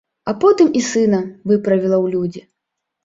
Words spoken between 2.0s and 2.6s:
ў людзі.